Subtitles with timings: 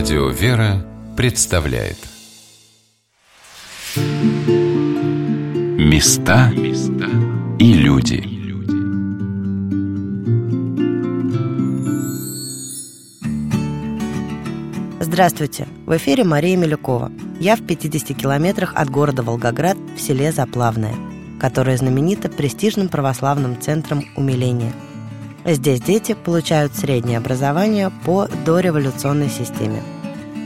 [0.00, 0.82] Радио «Вера»
[1.14, 1.98] представляет
[5.76, 6.50] Места
[7.58, 8.24] и люди
[15.00, 15.68] Здравствуйте!
[15.84, 17.12] В эфире Мария Милюкова.
[17.38, 20.94] Я в 50 километрах от города Волгоград в селе Заплавное,
[21.38, 24.72] которое знаменито престижным православным центром умиления–
[25.44, 29.82] Здесь дети получают среднее образование по дореволюционной системе.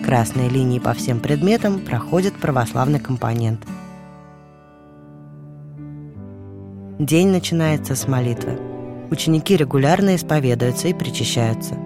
[0.04, 3.60] Красные линии по всем предметам проходит православный компонент.
[6.98, 8.60] День начинается с молитвы.
[9.10, 11.76] Ученики регулярно исповедуются и причащаются.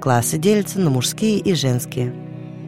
[0.00, 2.12] Классы делятся на мужские и женские.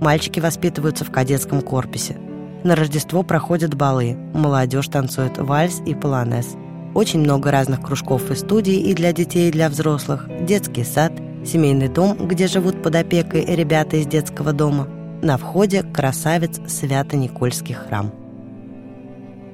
[0.00, 2.16] Мальчики воспитываются в кадетском корпусе.
[2.62, 6.56] На Рождество проходят балы, молодежь танцует вальс и полонез–
[6.98, 11.12] очень много разных кружков и студий и для детей, и для взрослых, детский сад,
[11.46, 14.88] семейный дом, где живут под опекой ребята из детского дома.
[15.22, 18.12] На входе красавец Свято-Никольский храм.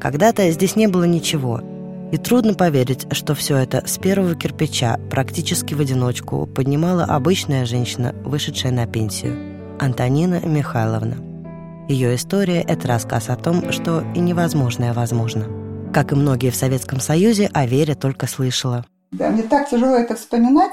[0.00, 1.61] Когда-то здесь не было ничего,
[2.12, 8.15] и трудно поверить, что все это с первого кирпича, практически в одиночку, поднимала обычная женщина,
[8.25, 9.37] вышедшая на пенсию–
[9.78, 11.17] Антонина Михайловна.
[11.91, 15.45] Ее история– это рассказ о том, что и невозможное возможно–
[15.95, 18.84] как и многие в Советском Союзе, о Вере только слышала.
[19.12, 20.73] Да, мне так тяжело это вспоминать.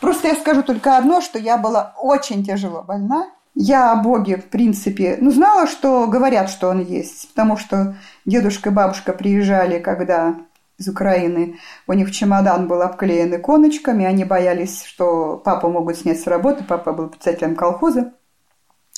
[0.00, 3.30] Просто я скажу только одно, что я была очень тяжело больна.
[3.54, 8.70] Я о Боге, в принципе, ну, знала, что говорят, что Он есть, потому что дедушка
[8.70, 10.34] и бабушка приезжали, когда
[10.78, 16.26] из Украины, у них чемодан был обклеен иконочками, они боялись, что папу могут снять с
[16.26, 18.14] работы, папа был председателем колхоза,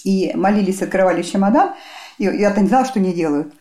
[0.05, 1.75] и молились, открывали чемодан,
[2.19, 3.53] и я-то не знала, что они делают.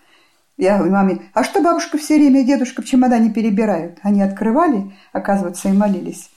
[0.61, 3.97] Я говорю маме, а что бабушка все время и дедушка в чемодане перебирают?
[4.03, 6.29] Они открывали, оказывается, и молились.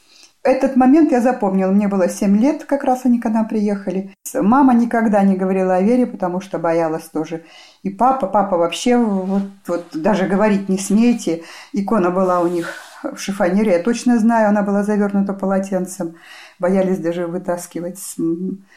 [0.42, 1.70] Этот момент я запомнила.
[1.70, 4.14] Мне было 7 лет, как раз они когда приехали.
[4.32, 7.44] Мама никогда не говорила о вере, потому что боялась тоже.
[7.82, 11.42] И папа, папа вообще вот, вот даже говорить не смейте.
[11.74, 16.14] Икона была у них в шифонере, я точно знаю, она была завернута полотенцем.
[16.58, 18.16] Боялись даже вытаскивать с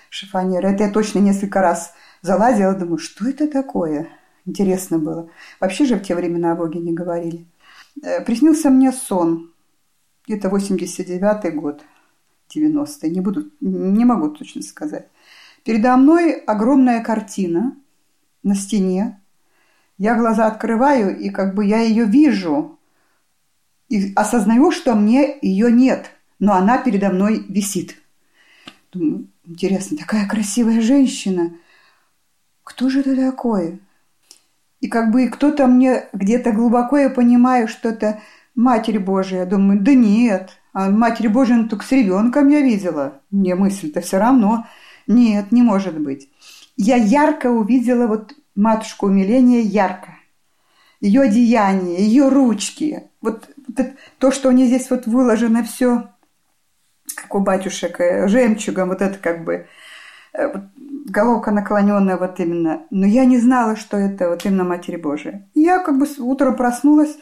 [0.10, 0.68] шифонера.
[0.68, 4.10] Это я точно несколько раз залазила, думаю, что это такое?
[4.48, 5.30] Интересно было.
[5.60, 7.46] Вообще же в те времена о Боге не говорили.
[8.02, 9.52] Э, приснился мне сон.
[10.26, 11.84] Где-то 89-й год,
[12.50, 13.10] 90-й.
[13.10, 15.10] Не, буду, не могу точно сказать.
[15.66, 17.76] Передо мной огромная картина
[18.42, 19.22] на стене.
[19.98, 22.80] Я глаза открываю, и как бы я ее вижу.
[23.90, 26.12] И осознаю, что мне ее нет.
[26.40, 27.98] Но она передо мной висит.
[28.94, 31.58] Думаю, интересно, такая красивая женщина.
[32.64, 33.80] Кто же это такое?
[34.80, 38.20] И как бы кто-то мне где-то глубоко я понимаю, что это
[38.56, 39.40] Матерь Божия.
[39.40, 43.22] Я думаю, да нет, а Матерь Божия ну, только с ребенком я видела.
[43.32, 44.68] Мне мысль-то все равно.
[45.08, 46.30] Нет, не может быть.
[46.76, 50.10] Я ярко увидела вот матушку умиления ярко.
[51.00, 53.04] Ее одеяние, ее ручки.
[53.22, 53.88] Вот, вот
[54.20, 56.10] то, что у нее здесь вот выложено все,
[57.16, 59.68] как у батюшек, э, жемчугом, вот это как бы
[60.34, 60.54] э,
[61.08, 62.84] головка наклоненная вот именно.
[62.90, 65.48] Но я не знала, что это вот именно Матерь Божия.
[65.54, 67.18] Я как бы утром проснулась,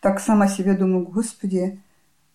[0.00, 1.82] так сама себе думаю, господи,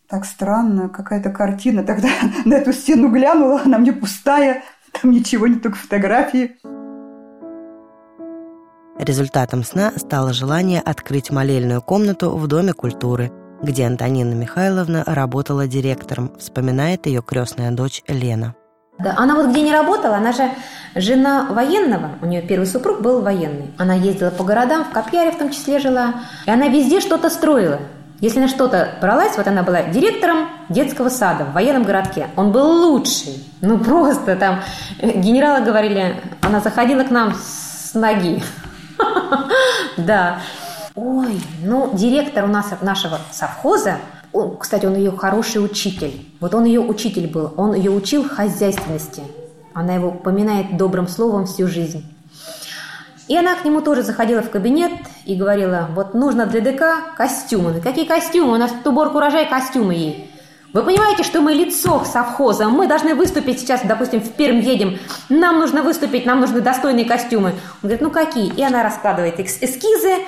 [0.08, 1.84] так странно, какая-то картина.
[1.84, 2.10] Тогда
[2.46, 6.58] на эту стену глянула, она мне пустая, там ничего, не только фотографии.
[8.98, 13.32] Результатом сна стало желание открыть молельную комнату в Доме культуры,
[13.62, 18.56] где Антонина Михайловна работала директором, вспоминает ее крестная дочь Лена.
[19.00, 20.50] Да, она вот где не работала, она же
[20.96, 23.74] жена военного, у нее первый супруг был военный.
[23.78, 26.16] Она ездила по городам, в Копьяре в том числе жила,
[26.46, 27.80] и она везде что-то строила.
[28.20, 32.28] Если на что-то бралась, вот она была директором детского сада в военном городке.
[32.38, 33.44] Он был лучший.
[33.62, 34.62] Ну просто там
[35.02, 38.42] генералы говорили, она заходила к нам с ноги.
[39.98, 40.40] Да.
[40.96, 43.98] Ой, ну директор у нас нашего совхоза
[44.34, 46.26] он, кстати, он ее хороший учитель.
[46.40, 47.54] Вот он ее учитель был.
[47.56, 49.22] Он ее учил хозяйственности.
[49.74, 52.04] Она его поминает добрым словом всю жизнь.
[53.28, 54.92] И она к нему тоже заходила в кабинет
[55.26, 57.80] и говорила, вот нужно для ДК костюмы.
[57.80, 58.54] Какие костюмы?
[58.54, 60.30] У нас тут уборка урожая, костюмы ей.
[60.74, 64.98] Вы понимаете, что мы лицо совхоза, мы должны выступить сейчас, допустим, в Пермь едем,
[65.30, 67.50] нам нужно выступить, нам нужны достойные костюмы.
[67.50, 68.52] Он говорит, ну какие?
[68.52, 70.26] И она раскладывает эскизы,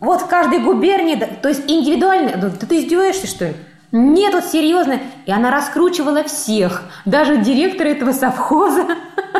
[0.00, 2.36] вот в каждой губернии, то есть индивидуально.
[2.36, 3.56] Да ты издеваешься, что ли?
[3.92, 5.00] Нет, вот серьезно.
[5.24, 8.86] И она раскручивала всех, даже директора этого совхоза.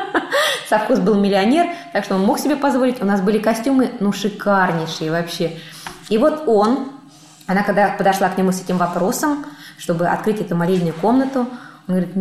[0.68, 3.02] Совхоз был миллионер, так что он мог себе позволить.
[3.02, 5.58] У нас были костюмы, ну, шикарнейшие вообще.
[6.08, 6.90] И вот он,
[7.46, 9.44] она когда подошла к нему с этим вопросом,
[9.78, 11.40] чтобы открыть эту молельную комнату,
[11.86, 12.16] он говорит,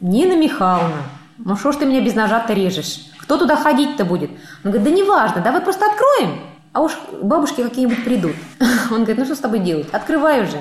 [0.00, 1.02] Нина Михайловна,
[1.38, 3.06] Ну что ж ты меня без ножа-то режешь?
[3.18, 4.30] Кто туда ходить-то будет?
[4.64, 6.40] Он говорит, да неважно, давай просто откроем.
[6.72, 8.36] А уж бабушки какие-нибудь придут.
[8.90, 9.88] Он говорит, ну что с тобой делать?
[9.92, 10.58] Открывай уже.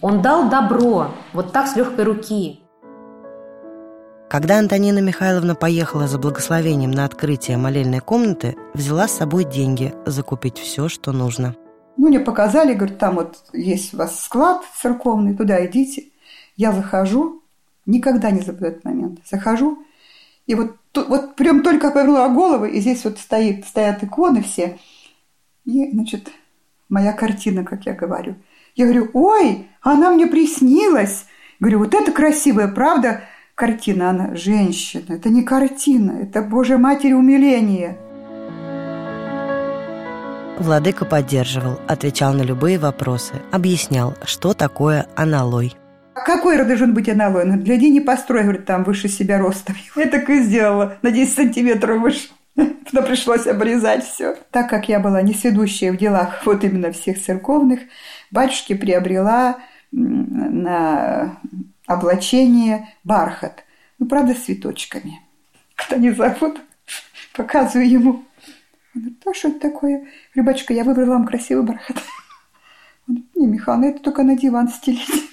[0.00, 2.60] Он дал добро, вот так с легкой руки.
[4.28, 10.58] Когда Антонина Михайловна поехала за благословением на открытие молельной комнаты, взяла с собой деньги закупить
[10.58, 11.54] все, что нужно.
[11.96, 16.04] Ну, мне показали, говорят, там вот есть у вас склад церковный, туда идите.
[16.56, 17.42] Я захожу,
[17.84, 19.20] никогда не забуду этот момент.
[19.30, 19.84] Захожу,
[20.46, 24.78] и вот, вот прям только повернула голову, и здесь вот стоит, стоят иконы все.
[25.64, 26.30] И, значит,
[26.88, 28.36] моя картина, как я говорю.
[28.74, 31.26] Я говорю, ой, она мне приснилась.
[31.60, 33.22] Говорю, вот это красивая, правда,
[33.54, 34.10] картина.
[34.10, 35.14] Она женщина.
[35.14, 37.98] Это не картина, это Божья Матери умиление.
[40.58, 45.74] Владыка поддерживал, отвечал на любые вопросы, объяснял, что такое аналой.
[46.14, 47.44] Какой должен быть аналой?
[47.44, 49.74] Ну, гляди, не построй, говорит, там выше себя ростом.
[49.96, 52.28] Я так и сделала, на 10 сантиметров выше.
[52.92, 54.36] Но пришлось обрезать все.
[54.50, 57.80] Так как я была несведущая в делах вот именно всех церковных,
[58.30, 59.58] батюшке приобрела
[59.90, 61.38] на
[61.86, 63.64] облачение бархат.
[63.98, 65.20] Ну, правда, с цветочками.
[65.76, 66.60] Кто не зовут,
[67.36, 68.24] показываю ему.
[68.94, 70.06] Он говорит, а что это такое?
[70.34, 71.96] Рыбачка, я выбрала вам красивый бархат.
[73.08, 75.31] Он говорит, не, Михаил, это только на диван стелить.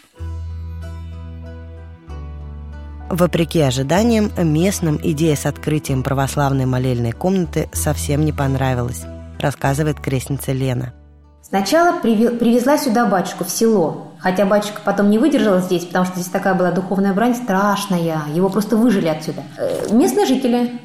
[3.10, 9.04] Вопреки ожиданиям, местным идея с открытием православной молельной комнаты совсем не понравилась,
[9.40, 10.94] рассказывает крестница Лена.
[11.42, 16.28] Сначала привезла сюда батюшку в село, хотя батюшка потом не выдержал здесь, потому что здесь
[16.32, 19.42] такая была духовная брань страшная, его просто выжили отсюда.
[19.58, 20.80] Э, местные жители,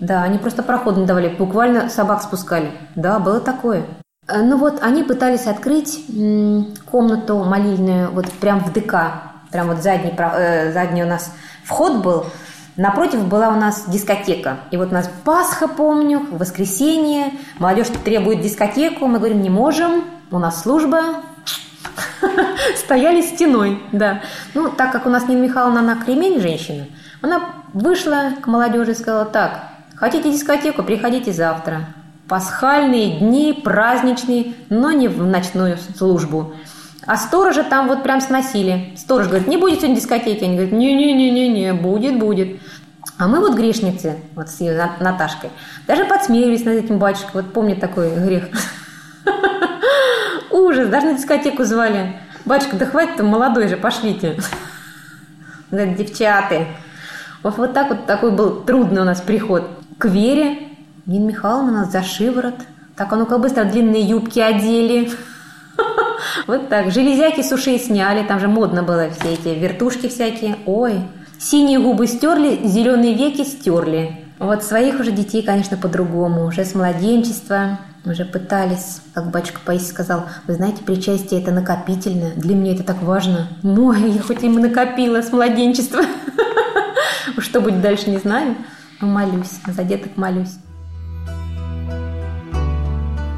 [0.00, 2.72] да, они просто проход не давали, буквально собак спускали.
[2.96, 3.84] Да, было такое.
[4.26, 6.04] Э, ну вот, они пытались открыть
[6.90, 9.22] комнату молильную вот прям в ДК,
[9.52, 11.32] прям вот задний, э, задний у нас
[11.68, 12.26] вход был,
[12.78, 14.58] Напротив была у нас дискотека.
[14.70, 17.32] И вот у нас Пасха, помню, воскресенье.
[17.58, 19.08] Молодежь требует дискотеку.
[19.08, 21.00] Мы говорим, не можем, у нас служба.
[22.76, 24.20] Стояли стеной, да.
[24.54, 26.86] Ну, так как у нас Нина Михайловна, она кремень женщина,
[27.20, 27.40] она
[27.72, 31.86] вышла к молодежи и сказала, так, хотите дискотеку, приходите завтра.
[32.28, 36.54] Пасхальные дни, праздничные, но не в ночную службу.
[37.08, 38.92] А сторожа там вот прям сносили.
[38.94, 40.44] Сторож говорит, не будет сегодня дискотеки.
[40.44, 42.60] Они говорят, не-не-не-не, будет, будет.
[43.16, 45.48] А мы вот грешницы, вот с ее Наташкой,
[45.86, 47.30] даже подсмеялись над этим батюшкой.
[47.40, 48.50] Вот помню такой грех.
[50.50, 52.20] Ужас, даже на дискотеку звали.
[52.44, 54.38] Батюшка, да хватит, там молодой же, пошлите.
[55.70, 56.66] Говорит, девчаты.
[57.42, 59.66] Вот, вот так вот такой был трудный у нас приход.
[59.96, 60.58] К Вере
[61.06, 62.56] Нина Михайловна нас за шиворот.
[62.96, 65.10] Так, а ну-ка быстро длинные юбки одели.
[66.46, 66.90] Вот так.
[66.90, 70.56] Железяки с ушей сняли, там же модно было все эти вертушки всякие.
[70.66, 71.00] Ой,
[71.38, 74.24] синие губы стерли, зеленые веки стерли.
[74.38, 76.46] Вот своих уже детей, конечно, по-другому.
[76.46, 82.30] Уже с младенчества уже пытались, как батюшка Паисий сказал, вы знаете, причастие это накопительно.
[82.36, 83.48] Для меня это так важно.
[83.62, 86.02] Мой, я хоть и накопила с младенчества.
[87.38, 88.56] Что будет дальше, не знаю.
[89.00, 90.56] Но молюсь, за деток молюсь.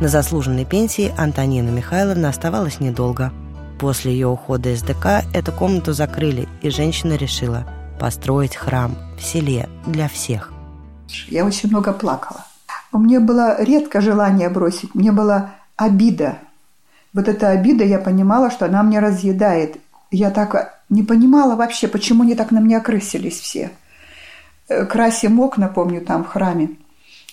[0.00, 3.34] На заслуженной пенсии Антонина Михайловна оставалась недолго.
[3.78, 7.66] После ее ухода из ДК эту комнату закрыли, и женщина решила
[8.00, 10.54] построить храм в селе для всех.
[11.28, 12.46] Я очень много плакала.
[12.92, 16.38] У меня было редко желание бросить, мне была обида.
[17.12, 19.76] Вот эта обида, я понимала, что она мне разъедает.
[20.10, 23.70] Я так не понимала вообще, почему они так на меня крысились все.
[24.66, 26.70] Э, красим окна, помню, там в храме.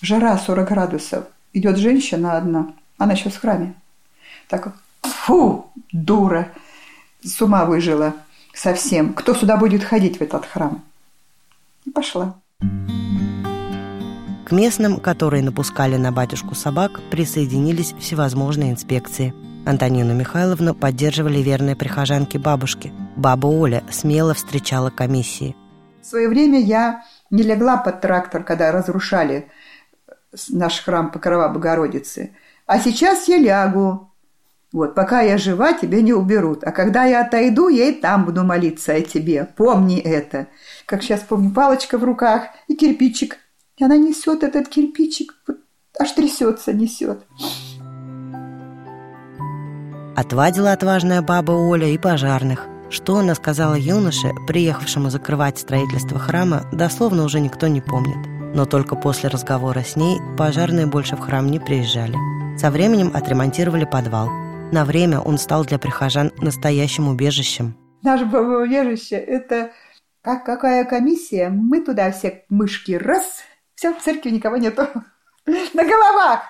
[0.01, 1.24] Жара 40 градусов
[1.58, 3.74] идет женщина одна, она сейчас в храме.
[4.48, 6.52] Так, фу, дура,
[7.24, 8.14] с ума выжила
[8.54, 9.14] совсем.
[9.14, 10.84] Кто сюда будет ходить в этот храм?
[11.86, 12.36] И пошла.
[14.46, 19.34] К местным, которые напускали на батюшку собак, присоединились всевозможные инспекции.
[19.66, 22.94] Антонину Михайловну поддерживали верные прихожанки бабушки.
[23.18, 25.56] Баба Оля смело встречала комиссии.
[26.02, 29.50] В свое время я не легла под трактор, когда разрушали
[30.50, 32.36] наш храм Покрова Богородицы.
[32.65, 34.12] А сейчас я лягу.
[34.74, 36.63] Вот, пока я жива, тебя не уберут.
[36.63, 39.48] А когда я отойду, я и там буду молиться о тебе.
[39.56, 40.48] Помни это.
[40.86, 43.38] Как сейчас помню, палочка в руках и кирпичик.
[43.77, 45.58] И она несет этот кирпичик, вот,
[46.00, 47.20] аж трясется, несет.
[50.15, 52.65] Отвадила отважная баба Оля и пожарных.
[52.89, 58.96] Что она сказала юноше, приехавшему закрывать строительство храма, дословно уже никто не помнит но только
[58.96, 62.16] после разговора с ней пожарные больше в храм не приезжали.
[62.58, 64.30] Со временем отремонтировали подвал.
[64.72, 67.77] На время он стал для прихожан настоящим убежищем.
[68.01, 69.72] Наше убежище– это
[70.22, 73.44] как какая комиссия, мы туда все мышки раз,
[73.75, 74.88] все, в церкви никого нету.
[75.46, 76.42] На головах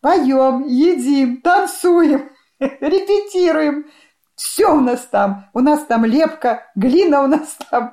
[0.00, 3.86] поем, едим, танцуем, репетируем.
[4.34, 5.50] Все у нас там.
[5.52, 7.90] У нас там лепка, глина у нас там.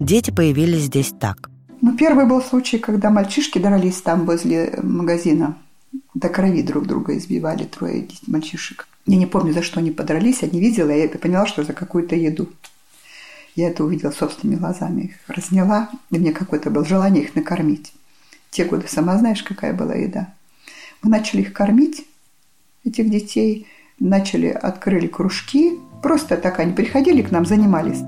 [0.00, 1.49] Дети появились здесь так.
[1.80, 5.56] Ну, первый был случай, когда мальчишки дрались там возле магазина.
[6.14, 8.86] До крови друг друга избивали трое мальчишек.
[9.06, 12.14] Я не помню, за что они подрались, я не видела, я поняла, что за какую-то
[12.16, 12.48] еду.
[13.56, 17.92] Я это увидела собственными глазами, их разняла, и мне какое-то было желание их накормить.
[18.50, 20.34] Те годы сама знаешь, какая была еда.
[21.02, 22.06] Мы начали их кормить,
[22.84, 23.66] этих детей,
[23.98, 28.00] начали, открыли кружки, просто так они приходили к нам, занимались.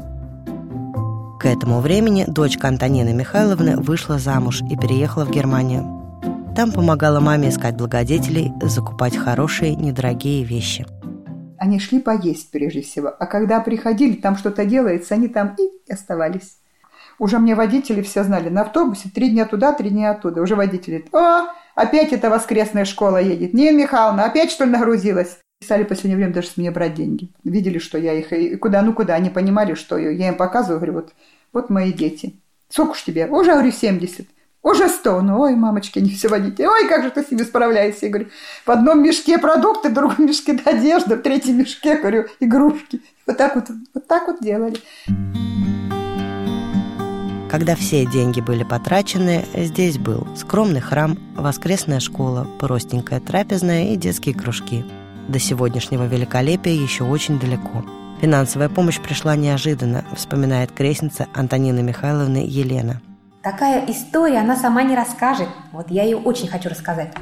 [1.42, 5.82] К этому времени дочка Антонины Михайловны вышла замуж и переехала в Германию.
[6.54, 10.86] Там помогала маме искать благодетелей, закупать хорошие, недорогие вещи.
[11.58, 16.58] Они шли поесть прежде всего, а когда приходили, там что-то делается, они там и оставались.
[17.18, 20.42] Уже мне водители все знали, на автобусе три дня туда, три дня оттуда.
[20.42, 23.52] Уже водители, о, опять эта воскресная школа едет.
[23.52, 25.38] Не, Михайловна, опять что ли нагрузилась?
[25.62, 27.30] Стали в последнее время даже с меня брать деньги.
[27.44, 30.94] Видели, что я их, и куда, ну куда, они понимали, что я им показываю, говорю,
[30.94, 31.12] вот,
[31.52, 32.34] вот мои дети.
[32.68, 33.26] Сколько ж тебе?
[33.26, 34.26] Уже, говорю, 70.
[34.62, 35.22] Уже 100.
[35.22, 36.68] Ну, ой, мамочки, не все водите.
[36.68, 38.06] Ой, как же ты с ними справляешься?
[38.06, 38.28] Я говорю,
[38.64, 43.02] в одном мешке продукты, в другом мешке одежда, в третьем мешке, говорю, игрушки.
[43.26, 44.78] Вот так вот, вот так вот делали.
[47.50, 54.34] Когда все деньги были потрачены, здесь был скромный храм, воскресная школа, простенькая трапезная и детские
[54.34, 54.86] кружки.
[55.28, 57.84] До сегодняшнего великолепия еще очень далеко.
[58.20, 63.00] Финансовая помощь пришла неожиданно, вспоминает крестница Антонины Михайловны Елена.
[63.42, 65.48] Такая история она сама не расскажет.
[65.72, 67.12] Вот я ее очень хочу рассказать.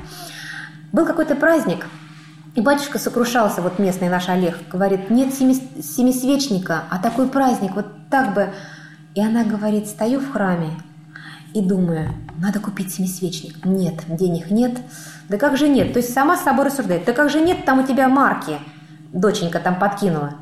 [0.93, 1.87] Был какой-то праздник,
[2.55, 7.87] и батюшка сокрушался, вот местный наш Олег, говорит, нет семи, семисвечника, а такой праздник, вот
[8.11, 8.53] так бы
[9.15, 10.71] и она говорит, стою в храме
[11.53, 13.65] и думаю, надо купить семисвечник.
[13.65, 14.79] Нет, денег нет.
[15.29, 15.93] Да как же нет?
[15.93, 17.05] То есть сама с собой рассуждает.
[17.05, 18.59] Да как же нет, там у тебя марки.
[19.13, 20.35] Доченька там подкинула.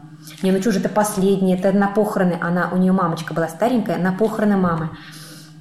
[0.42, 2.38] Не, ну что же это последнее, это на похороны.
[2.40, 4.90] Она, у нее мамочка была старенькая, на похороны мамы.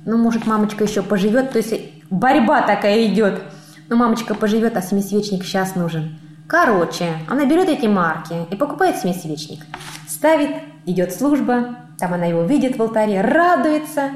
[0.06, 1.52] Ну, может, мамочка еще поживет.
[1.52, 1.74] То есть
[2.10, 3.42] борьба такая идет.
[3.90, 6.20] Но мамочка поживет, а семисвечник сейчас нужен.
[6.48, 9.66] Короче, она берет эти марки и покупает семисвечник.
[10.08, 10.52] Ставит,
[10.86, 14.12] идет служба, там она его видит в алтаре, радуется,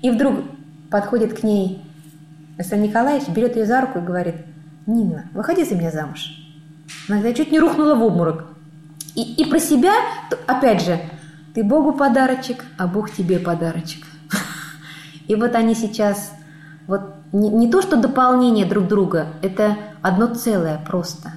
[0.00, 0.36] и вдруг
[0.94, 1.84] подходит к ней
[2.56, 4.36] Александр Николаевич, берет ее за руку и говорит,
[4.86, 6.30] «Нина, выходи за меня замуж».
[7.08, 8.44] Она чуть не рухнула в обморок.
[9.16, 9.92] И, и про себя,
[10.46, 11.00] опять же,
[11.52, 14.06] ты Богу подарочек, а Бог тебе подарочек.
[15.26, 16.30] И вот они сейчас,
[16.86, 21.32] вот не, не то, что дополнение друг друга, это одно целое просто.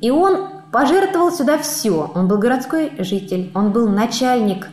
[0.00, 2.12] И он пожертвовал сюда все.
[2.14, 4.68] Он был городской житель, он был начальник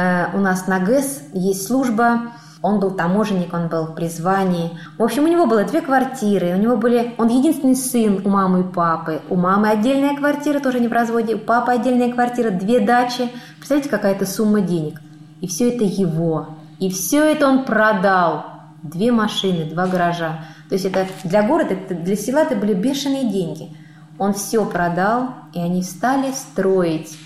[0.00, 4.78] Э, у нас на ГЭС есть служба, он был таможенник, он был при звании.
[4.98, 7.14] В общем, у него было две квартиры, у него были...
[7.16, 9.22] Он единственный сын у мамы и папы.
[9.30, 13.30] У мамы отдельная квартира, тоже не в разводе, у папы отдельная квартира, две дачи.
[13.56, 15.00] Представляете, какая-то сумма денег.
[15.40, 16.48] И все это его.
[16.78, 18.44] И все это он продал.
[18.82, 20.44] Две машины, два гаража.
[20.68, 23.74] То есть это для города, это для села это были бешеные деньги.
[24.18, 27.18] Он все продал, и они стали строить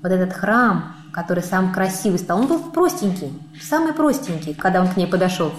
[0.00, 2.40] вот этот храм, который сам красивый стал.
[2.40, 5.52] Он был простенький, самый простенький, когда он к ней подошел.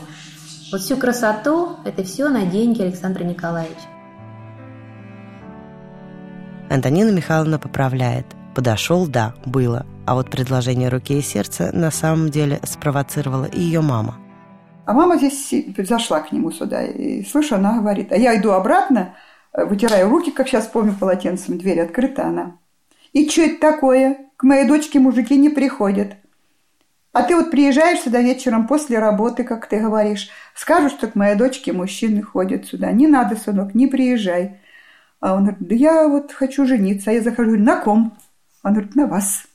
[0.71, 3.87] Вот всю красоту– это все на деньги Александра Николаевича.
[6.69, 8.25] Антонина Михайловна поправляет.
[8.53, 9.85] Подошел, да, было.
[10.05, 14.15] А вот предложение руки и сердца на самом деле спровоцировала и ее мама.
[14.85, 19.15] А мама здесь зашла к нему сюда, и слышу, она говорит, а я иду обратно,
[19.53, 22.57] вытираю руки, как сейчас помню, полотенцем, дверь открыта она.
[23.15, 24.17] И что это такое?
[24.35, 26.17] К моей дочке мужики не приходят.
[27.13, 31.37] А ты вот приезжаешь сюда вечером после работы, как ты говоришь, скажешь, что к моей
[31.37, 32.91] дочке мужчины ходят сюда.
[32.91, 34.59] Не надо, сынок, не приезжай.
[35.21, 37.09] А он говорит, да я вот хочу жениться.
[37.09, 38.17] А я захожу, на ком?
[38.63, 39.45] Он говорит, на вас.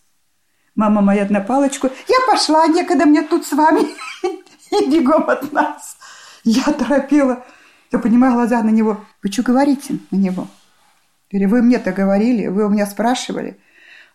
[0.74, 1.90] Мама моя на палочку.
[2.08, 3.82] Я пошла, некогда мне тут с вами.
[4.70, 5.98] И бегом от нас.
[6.44, 7.44] Я торопила.
[7.92, 9.04] Я понимаю глаза на него.
[9.22, 10.48] Вы что говорите на него?
[11.30, 13.58] Или вы мне-то говорили, вы у меня спрашивали.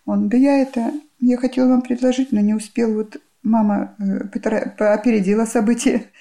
[0.05, 2.93] Он, да я это, я хотела вам предложить, но не успел.
[2.93, 6.11] Вот мама э, опередила события.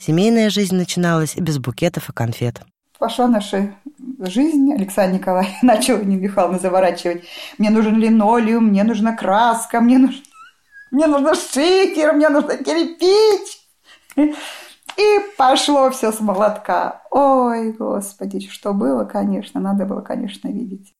[0.00, 2.62] Семейная жизнь начиналась без букетов и конфет.
[2.98, 3.74] Пошла наша
[4.18, 4.72] жизнь.
[4.72, 7.24] Александр Николаевич начал Нина Михайловна заворачивать.
[7.58, 10.22] Мне нужен линолеум, мне нужна краска, мне нужно,
[10.90, 13.58] мне нужно шикер, мне нужно кирпич.
[14.98, 17.02] И пошло все с молотка.
[17.12, 20.92] Ой, господи, что было, конечно, надо было, конечно, видеть.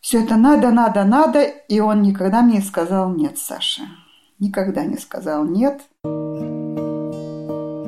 [0.00, 3.82] все это надо, надо, надо, и он никогда мне не сказал «нет», Саша.
[4.40, 5.82] Никогда не сказал «нет».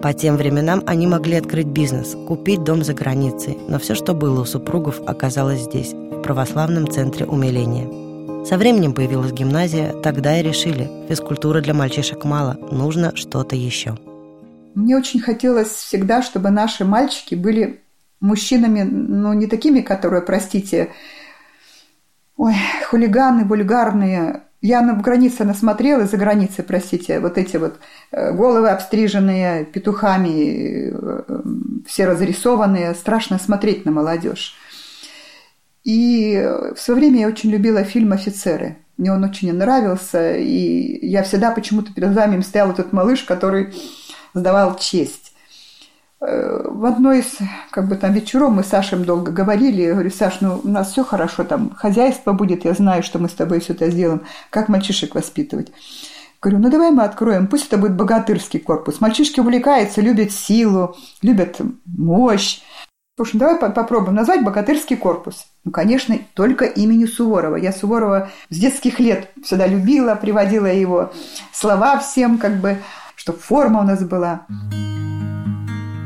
[0.00, 4.42] По тем временам они могли открыть бизнес, купить дом за границей, но все, что было
[4.42, 8.44] у супругов, оказалось здесь, в православном центре умиления.
[8.44, 13.96] Со временем появилась гимназия, тогда и решили, физкультуры для мальчишек мало, нужно что-то еще.
[14.74, 17.82] Мне очень хотелось всегда, чтобы наши мальчики были
[18.20, 20.90] мужчинами, ну, не такими, которые, простите,
[22.36, 22.54] ой,
[22.88, 27.78] хулиганы, вульгарные, я на границе насмотрела, за границей, простите, вот эти вот
[28.12, 31.42] э, головы обстриженные петухами, э,
[31.86, 32.94] все разрисованные.
[32.94, 34.56] Страшно смотреть на молодежь.
[35.84, 36.42] И
[36.74, 38.78] в свое время я очень любила фильм «Офицеры».
[38.96, 43.74] Мне он очень нравился, и я всегда почему-то перед глазами стоял этот малыш, который
[44.34, 45.32] сдавал честь.
[46.20, 47.38] Э, в одной из
[47.70, 49.82] как бы там вечеров мы с Сашей долго говорили.
[49.82, 53.28] Я говорю, Саш, ну у нас все хорошо, там хозяйство будет, я знаю, что мы
[53.28, 54.22] с тобой все это сделаем.
[54.50, 55.72] Как мальчишек воспитывать?
[56.40, 59.00] Говорю, ну давай мы откроем, пусть это будет богатырский корпус.
[59.00, 62.60] Мальчишки увлекаются, любят силу, любят мощь.
[63.16, 65.46] Общем, давай попробуем назвать богатырский корпус.
[65.64, 67.56] Ну, конечно, только имени Суворова.
[67.56, 71.12] Я Суворова с детских лет всегда любила, приводила его
[71.52, 72.78] слова всем, как бы,
[73.16, 74.46] чтобы форма у нас была.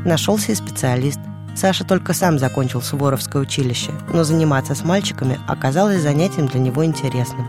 [0.05, 1.19] Нашелся и специалист.
[1.55, 7.47] Саша только сам закончил Суворовское училище, но заниматься с мальчиками оказалось занятием для него интересным.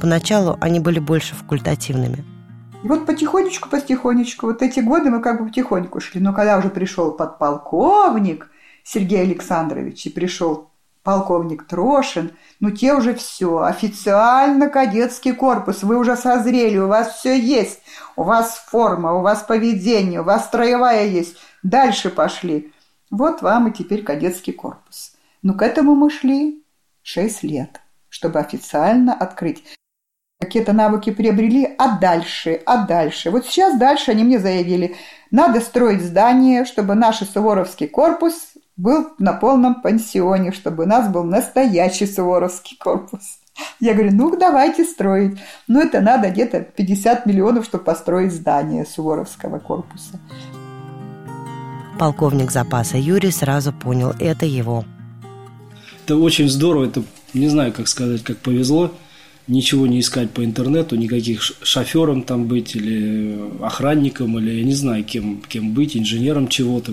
[0.00, 2.24] Поначалу они были больше факультативными.
[2.82, 6.20] И вот потихонечку, потихонечку, вот эти годы мы как бы потихоньку шли.
[6.20, 8.50] Но когда уже пришел подполковник
[8.82, 10.70] Сергей Александрович и пришел
[11.04, 17.38] полковник Трошин, ну те уже все, официально кадетский корпус, вы уже созрели, у вас все
[17.38, 17.80] есть,
[18.16, 21.36] у вас форма, у вас поведение, у вас строевая есть.
[21.62, 22.72] Дальше пошли.
[23.10, 25.12] Вот вам и теперь кадетский корпус.
[25.42, 26.64] Но к этому мы шли
[27.02, 29.62] 6 лет, чтобы официально открыть.
[30.40, 33.30] Какие-то навыки приобрели, а дальше, а дальше.
[33.30, 34.96] Вот сейчас дальше они мне заявили,
[35.30, 41.24] надо строить здание, чтобы наш Суворовский корпус был на полном пансионе, чтобы у нас был
[41.24, 43.38] настоящий Суворовский корпус.
[43.78, 45.38] Я говорю, ну давайте строить.
[45.68, 50.18] Ну это надо где-то 50 миллионов, чтобы построить здание Суворовского корпуса.
[51.98, 54.84] Полковник запаса Юрий сразу понял, это его.
[56.04, 58.92] Это очень здорово, это не знаю, как сказать, как повезло.
[59.46, 65.04] Ничего не искать по интернету, никаких шофером там быть, или охранником, или я не знаю,
[65.04, 66.92] кем, кем быть, инженером чего-то,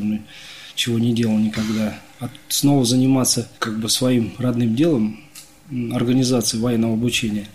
[0.76, 1.98] чего не делал никогда.
[2.20, 5.20] А снова заниматься как бы своим родным делом,
[5.94, 7.48] организацией военного обучения.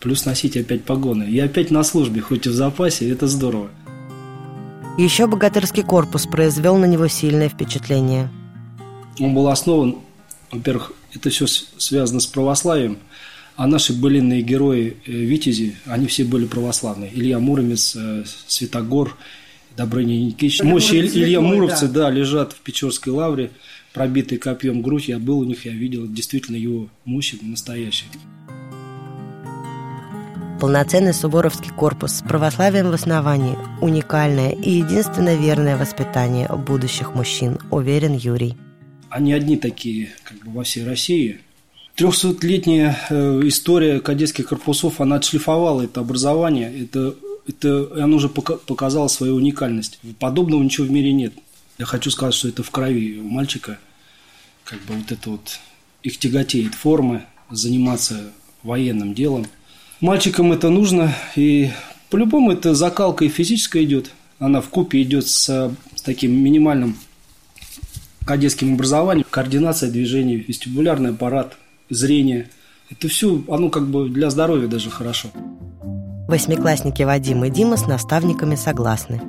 [0.00, 1.24] Плюс носить опять погоны.
[1.24, 3.70] Я опять на службе, хоть и в запасе, это здорово.
[4.96, 8.30] Еще богатырский корпус произвел на него сильное впечатление.
[9.20, 9.98] Он был основан,
[10.50, 12.98] во-первых, это все связано с православием,
[13.56, 17.10] а наши былинные герои э, Витязи, они все были православные.
[17.12, 19.16] Илья Муромец, э, Святогор,
[19.76, 20.62] Добрыня Никитич.
[20.62, 22.04] Мощи Илья Муровцы, да.
[22.04, 23.50] да, лежат в Печорской лавре,
[23.92, 25.08] пробитые копьем грудь.
[25.08, 28.08] Я был у них, я видел действительно его мощи настоящие.
[30.60, 38.16] Полноценный Суворовский корпус с православием в основании– уникальное и единственно верное воспитание будущих мужчин, уверен
[38.16, 38.56] Юрий.
[39.08, 41.38] Они одни такие как бы во всей России.
[41.94, 47.14] Трехсотлетняя э, история кадетских корпусов, она отшлифовала это образование, это,
[47.48, 49.98] это, оно уже показало свою уникальность.
[50.18, 51.32] Подобного ничего в мире нет.
[51.78, 53.78] Я хочу сказать, что это в крови у мальчика,
[54.64, 55.58] как бы вот это вот,
[56.02, 58.32] их тяготеет формы, заниматься
[58.62, 59.46] военным делом–
[60.00, 61.70] Мальчикам это нужно, и
[62.08, 64.12] по-любому это закалка и физическая идет.
[64.38, 66.96] Она в купе идет с, с таким минимальным
[68.24, 71.56] кадетским образованием, координация движений, вестибулярный аппарат,
[71.90, 72.48] зрение.
[72.90, 75.30] Это все, оно как бы для здоровья даже хорошо.
[76.28, 79.22] Восьмиклассники Вадим и Дима с наставниками согласны.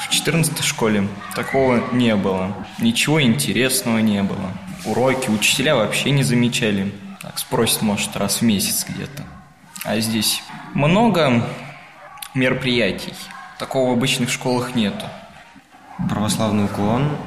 [0.00, 2.56] В 14 школе такого не было.
[2.78, 4.50] Ничего интересного не было.
[4.86, 6.94] Уроки учителя вообще не замечали.
[7.20, 9.22] Так спросят, может, раз в месяц где-то.
[9.84, 11.46] А здесь много
[12.32, 13.12] мероприятий.
[13.58, 15.04] Такого в обычных школах нету.
[16.08, 17.18] Православный уклон,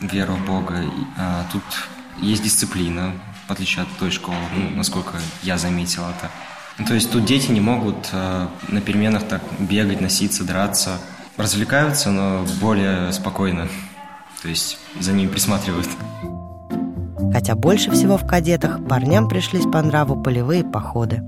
[0.00, 0.84] вера в Бога.
[1.18, 1.64] А, тут
[2.22, 3.12] есть дисциплина,
[3.46, 6.30] в отличие от той школы, ну, насколько я заметил это.
[6.78, 10.98] Ну, то есть тут дети не могут э, на переменах так бегать, носиться, драться.
[11.36, 13.68] Развлекаются, но более спокойно.
[14.42, 15.88] То есть за ними присматривают.
[17.32, 21.22] Хотя больше всего в кадетах парням пришлись по нраву полевые походы.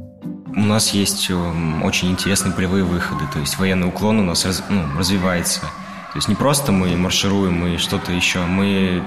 [0.46, 4.62] У нас есть эм, очень интересные полевые выходы, то есть военный уклон у нас раз,
[4.68, 5.60] ну, развивается.
[5.60, 9.02] То есть не просто мы маршируем и что-то еще, мы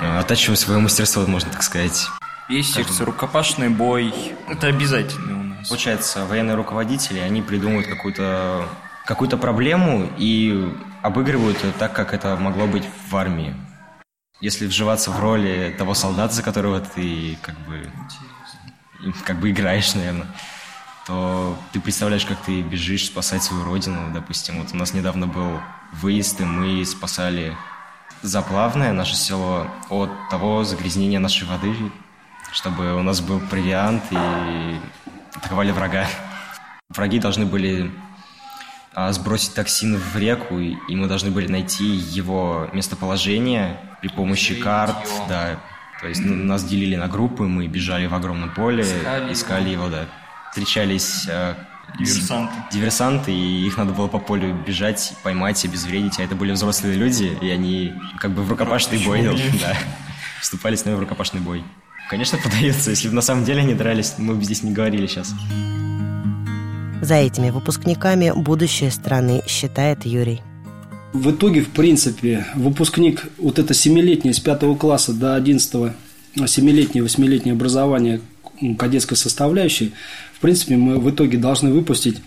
[0.00, 2.08] э, оттачиваем свое мастерство, можно так сказать.
[2.48, 4.12] Есть секция рукопашный бой.
[4.48, 5.68] Это обязательно у нас.
[5.68, 8.68] Получается, военные руководители, они придумывают какую-то
[9.06, 13.54] какую-то проблему и обыгрывают ее так, как это могло быть в армии.
[14.40, 17.86] Если вживаться в роли того солдата, за которого ты как бы,
[19.24, 20.26] как бы играешь, наверное,
[21.06, 24.58] то ты представляешь, как ты бежишь спасать свою родину, допустим.
[24.58, 25.60] Вот у нас недавно был
[25.92, 27.54] выезд, и мы спасали
[28.24, 31.74] Заплавное, наше село, от того загрязнения нашей воды,
[32.54, 34.78] чтобы у нас был провиант и
[35.34, 36.06] атаковали врага.
[36.88, 37.90] Враги должны были
[38.94, 45.04] а, сбросить токсин в реку, и мы должны были найти его местоположение при помощи карт,
[45.04, 45.26] его.
[45.28, 45.60] да.
[46.00, 50.06] То есть нас делили на группы, мы бежали в огромном поле, искали, искали его, да.
[50.50, 51.56] Встречались а,
[51.98, 52.54] Диверсанты.
[52.72, 56.18] Диверсанты, и их надо было по полю бежать, поймать, обезвредить.
[56.18, 59.22] А это были взрослые люди, и они как бы в рукопашный бой,
[59.60, 59.76] да,
[60.40, 61.64] вступали с нами в рукопашный бой.
[62.14, 62.90] Конечно, подается.
[62.90, 65.34] Если бы на самом деле они дрались, мы бы здесь не говорили сейчас.
[67.02, 70.40] За этими выпускниками будущее страны, считает Юрий.
[71.12, 75.92] В итоге, в принципе, выпускник вот это семилетнее с пятого класса до одиннадцатого,
[76.46, 78.20] семилетнее, восьмилетнее образование
[78.78, 79.92] кадетской составляющей,
[80.34, 82.18] в принципе, мы в итоге должны выпустить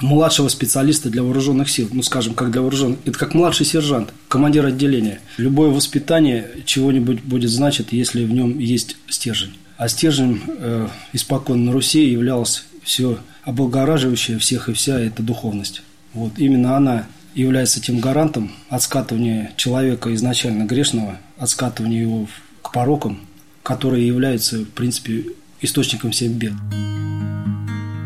[0.00, 4.66] младшего специалиста для вооруженных сил, ну, скажем, как для вооруженных, это как младший сержант, командир
[4.66, 5.20] отделения.
[5.36, 9.56] Любое воспитание чего-нибудь будет значить, если в нем есть стержень.
[9.76, 15.82] А стержень э, испокон на Руси являлось все облагораживающее всех и вся– это духовность.
[16.12, 22.26] Вот именно она является тем гарантом от скатывания человека изначально грешного, от скатывания его
[22.62, 23.20] к порокам,
[23.62, 25.24] которые являются, в принципе,
[25.60, 26.52] источником всех бед.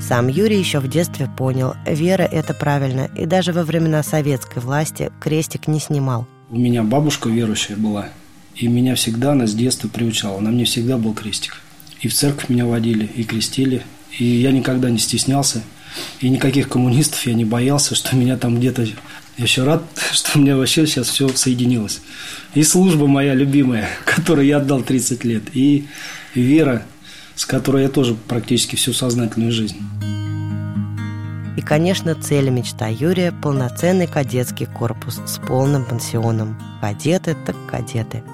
[0.06, 5.10] Сам Юрий еще в детстве понял, вера– это правильно, и даже во времена советской власти
[5.18, 6.26] крестик не снимал.
[6.50, 8.10] У меня бабушка верующая была,
[8.54, 11.62] и меня всегда она с детства приучала, на мне всегда был крестик.
[12.02, 13.82] И в церковь меня водили, и крестили,
[14.18, 15.62] и я никогда не стеснялся,
[16.20, 18.82] и никаких коммунистов я не боялся, что меня там где-то...
[18.82, 22.02] Я еще рад, что у меня вообще сейчас все соединилось.
[22.54, 25.86] И служба моя любимая, которой я отдал 30 лет, и
[26.34, 26.84] вера,
[27.36, 29.76] с которой я тоже практически всю сознательную жизнь.
[31.56, 36.58] И, конечно, цель мечта Юрия– полноценный кадетский корпус с полным пансионом.
[36.80, 38.24] Кадеты так кадеты.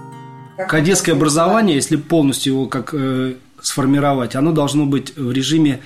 [0.68, 5.80] Кадетское образование, если полностью его как э, сформировать, оно должно быть в режиме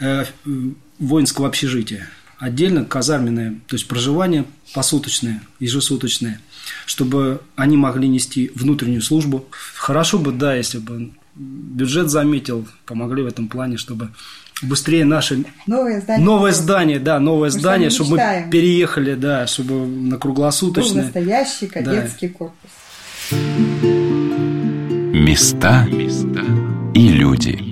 [0.00, 0.24] э,
[0.98, 2.08] воинского общежития.
[2.38, 6.40] Отдельно казарменное, то есть проживание посуточное, ежесуточное,
[6.86, 9.46] чтобы они могли нести внутреннюю службу.
[9.76, 14.10] Хорошо бы, да, если бы бюджет заметил, помогли в этом плане, чтобы
[14.62, 19.86] быстрее наше новое здание, новое здание да, новое мы здание, чтобы мы переехали, да, чтобы
[19.86, 20.94] на круглосуточное.
[20.94, 22.34] Был настоящий кадетский да.
[22.34, 22.70] корпус.
[25.14, 25.86] Места
[26.94, 27.71] и люди.